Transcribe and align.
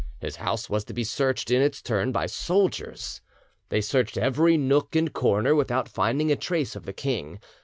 His 0.19 0.37
house 0.37 0.67
was 0.67 0.83
to 0.85 0.95
be 0.95 1.03
searched 1.03 1.51
in 1.51 1.61
its 1.61 1.79
turn 1.79 2.11
by 2.11 2.25
soldiers. 2.25 3.21
They 3.69 3.81
searched 3.81 4.17
every 4.17 4.57
nook 4.57 4.95
and 4.95 5.13
corner 5.13 5.53
without 5.53 5.87
finding 5.87 6.31
a 6.31 6.35
trace 6.35 6.75
of 6.75 6.87
the 6.87 6.91
king. 6.93 7.39